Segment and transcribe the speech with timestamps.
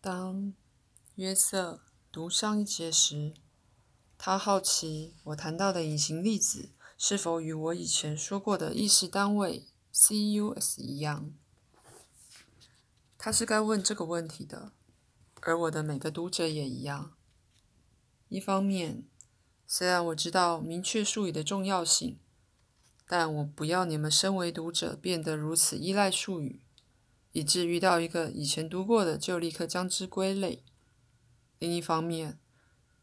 [0.00, 0.54] 当
[1.16, 1.80] 约瑟
[2.12, 3.34] 读上一节时，
[4.16, 11.32] 他好奇我谈到的隐形粒子是否与我以前说过的意识单位 CUS 一样。
[13.18, 14.70] 他是该问这个问题的，
[15.40, 17.16] 而我的每个读者也一样。
[18.28, 19.02] 一方面，
[19.66, 22.20] 虽然我知道明确术语的重要性，
[23.04, 26.62] 但我不要你们身为读者变得如此依赖术语。
[27.32, 30.64] 以致遇到一个以前读过的，就立刻将之归类。
[31.58, 32.38] 另一方面，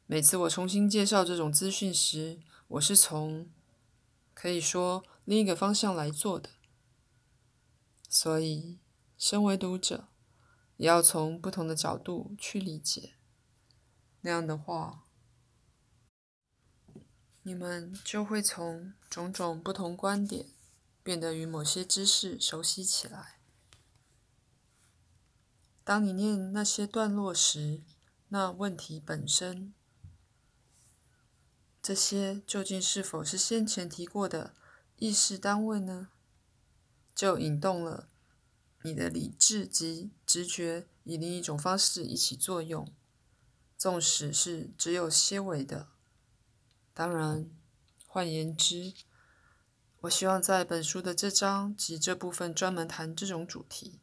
[0.06, 3.50] 每次我重新介绍这种资讯时，我是从
[4.34, 6.50] 可以说另一个方向来做的。
[8.10, 8.80] 所以，
[9.18, 10.08] 身为读者，
[10.78, 13.16] 也要从不同的角度去理解。
[14.22, 15.04] 那样的话，
[17.44, 20.48] 你们就会从种种不同观点，
[21.04, 23.35] 变得与某些知识熟悉起来。
[25.86, 27.84] 当你念那些段落时，
[28.30, 29.72] 那问题本身，
[31.80, 34.56] 这些究竟是否是先前提过的
[34.98, 36.10] 意识单位呢？
[37.14, 38.10] 就引动了
[38.82, 42.92] 你的理智及直觉以另一种方式一起作用，
[43.78, 45.90] 纵使是只有些微的。
[46.96, 47.48] 当然，
[48.08, 48.92] 换言之，
[50.00, 54.00] 我希望在本书的这章及这部分专门谈这种主题。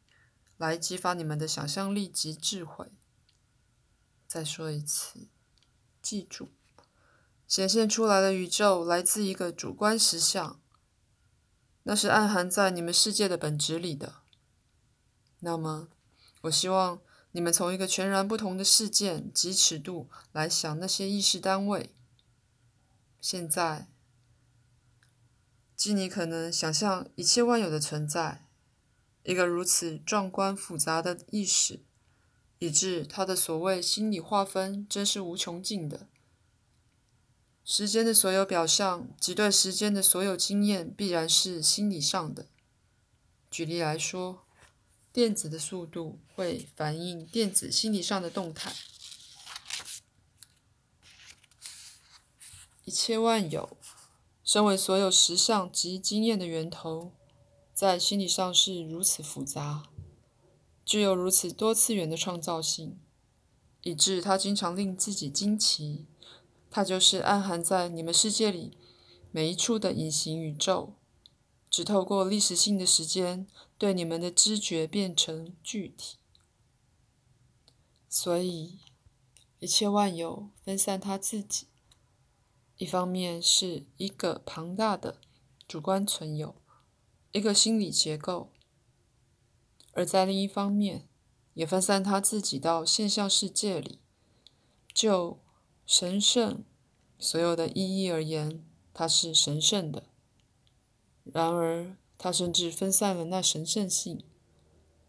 [0.63, 2.89] 来激发你们的想象力及智慧。
[4.25, 5.27] 再说一次，
[6.01, 6.53] 记住，
[7.45, 10.61] 显现出来的宇宙来自一个主观实相，
[11.83, 14.21] 那是暗含在你们世界的本质里的。
[15.41, 15.89] 那么，
[16.43, 17.01] 我希望
[17.33, 21.93] 你们从一个全然不同的事件及尺度来想那些意识单位。
[23.19, 23.89] 现在，
[25.75, 28.47] 即你可能想象一切万有的存在。
[29.23, 31.81] 一个如此壮观复杂的意识，
[32.59, 36.07] 以致他的所谓心理划分真是无穷尽的。
[37.65, 42.47] 时间的所有表象及对时间的所有经验，必然是心理上的。
[43.49, 44.45] 举例来说，
[45.13, 48.73] 电子的速度会反映电子心理上的动态。
[52.83, 53.77] 一切万有，
[54.43, 57.13] 身为所有实相及经验的源头。
[57.73, 59.89] 在心理上是如此复杂，
[60.85, 62.99] 具有如此多次元的创造性，
[63.81, 66.05] 以致它经常令自己惊奇。
[66.69, 68.77] 它就是暗含在你们世界里
[69.31, 70.93] 每一处的隐形宇宙，
[71.69, 73.47] 只透过历史性的时间，
[73.77, 76.17] 对你们的知觉变成具体。
[78.07, 78.79] 所以，
[79.59, 81.67] 一切万有分散它自己，
[82.77, 85.19] 一方面是一个庞大的
[85.67, 86.55] 主观存有。
[87.33, 88.51] 一个心理结构，
[89.93, 91.09] 而在另一方面，
[91.55, 93.99] 也分散他自己到现象世界里。
[94.93, 95.39] 就
[95.87, 96.63] 神圣
[97.17, 98.63] 所有的意义而言，
[98.93, 100.03] 它是神圣的。
[101.23, 104.23] 然而，它甚至分散了那神圣性，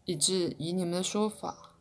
[0.06, 1.77] 以致以你们的说法，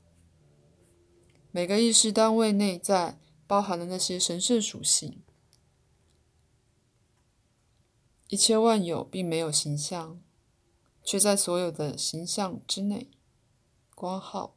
[1.51, 3.17] 每个意识单位内在
[3.47, 5.23] 包含了那些神圣属性。
[8.27, 10.19] 一切万有并没有形象。
[11.03, 13.11] 却在所有的形象之内，
[13.93, 14.55] 挂号，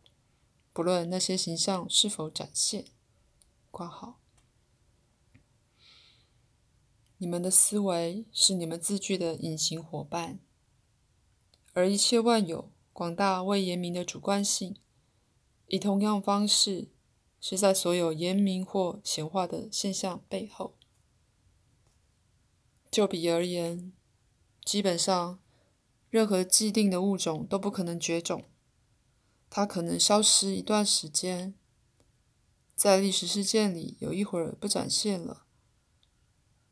[0.73, 2.87] 不论那些形象是否展现，
[3.71, 4.21] 挂号。
[7.19, 10.39] 你们的思维是你们字句的隐形伙伴，
[11.73, 14.77] 而一切万有广大未言明的主观性，
[15.67, 16.89] 以同样方式
[17.41, 20.75] 是在所有言明或显化的现象背后。
[22.91, 23.93] 就比而言，
[24.65, 25.41] 基本上。
[26.09, 28.45] 任何既定的物种都不可能绝种，
[29.51, 31.55] 它可能消失一段时间，
[32.75, 35.45] 在历史事件里有一会儿不展现了。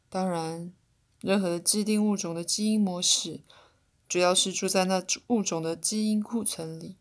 [0.09, 0.73] 当然，
[1.21, 3.43] 任何既定物种的基因模式，
[4.09, 6.97] 主要是住在那物种的基因库存里，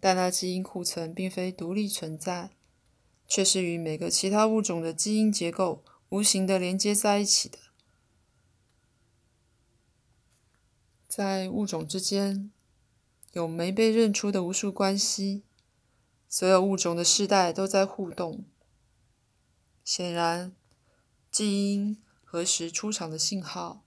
[0.00, 2.50] 但那基因库存并非独立存在，
[3.28, 7.58] 却是与每个其他物种的基因结构无形的连接在一起的。
[11.10, 12.52] 在物种之间，
[13.32, 15.42] 有没被认出的无数关系。
[16.28, 18.44] 所有物种的世代都在互动。
[19.82, 20.54] 显然，
[21.28, 23.84] 基因何时出场的信号，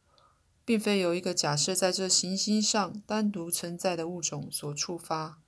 [0.65, 5.41] 并非由一个假设在这行星上单独存在的物种所触发，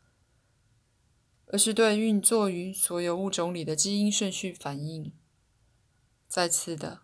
[1.48, 5.12] 而是对运作于所有物种里的基因顺序反应。
[6.30, 7.01] 再次的，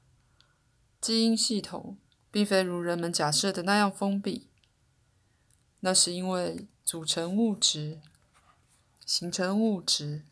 [1.02, 1.98] 基因系统
[2.32, 4.48] 并非如人们假设的那样封闭。
[5.82, 8.00] 那是因为组成物质
[9.06, 10.24] 形成物质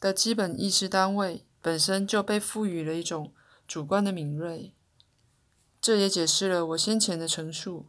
[0.00, 3.32] 的基本意识单位本身就被赋予了一种
[3.66, 4.74] 主观的敏锐。
[5.80, 7.86] 这也解释了我先前的陈述。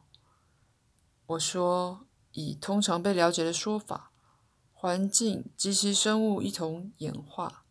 [1.28, 4.12] 我说，以通常被了解的说法，
[4.74, 7.66] 环境及其生物一同演化。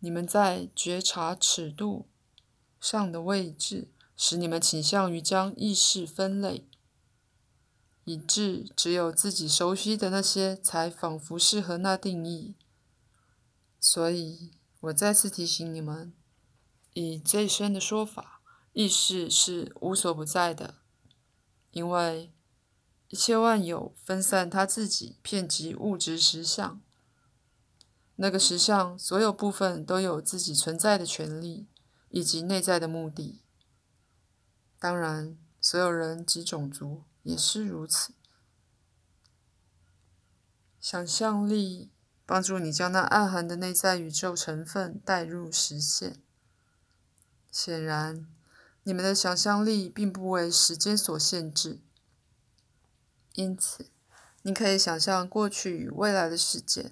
[0.00, 2.06] 你们在觉察尺度
[2.80, 6.68] 上的位置，使你们倾向于将意识分类，
[8.04, 12.54] 以致只有自己熟悉的那些才仿佛适合那定义。
[13.80, 16.12] 所以我再次提醒你们，
[16.92, 18.40] 以最深的说法，
[18.72, 20.76] 意识是无所不在的，
[21.70, 22.32] 因为
[23.08, 26.80] 一切万有分散它自己，遍及物质实相。
[28.16, 31.66] 那个实相所有部分都有自己存在的权利，
[32.10, 33.43] 以及内在的目的。
[34.84, 38.12] 当然，所有人及种族也是如此。
[40.78, 41.90] 想象力
[42.26, 46.20] 帮助你将那暗含的内在宇宙成分带入实现。
[47.50, 48.26] 显然，
[48.82, 51.80] 你们的想象力并不为时间所限制，
[53.32, 53.86] 因此，
[54.42, 56.90] 你可以想象过去与未来的事件。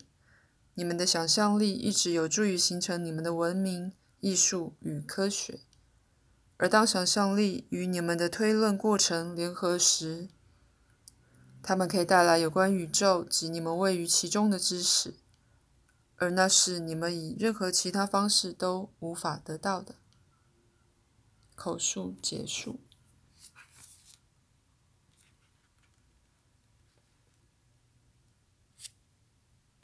[0.73, 5.61] 你们的想象力一直有助于形成你们的文明、艺术与科学，
[6.63, 10.29] 而当想象力与你们的推论过程联合时，
[11.61, 15.15] 它们可以带来有关宇宙及你们位于其中的知识，
[16.15, 19.97] 而那是你们以任何其他方式都无法得到的。
[21.57, 22.79] 口述结束。